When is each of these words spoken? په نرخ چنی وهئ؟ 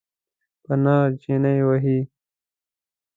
په 0.63 0.73
نرخ 0.83 1.11
چنی 1.23 1.59
وهئ؟ 1.67 1.99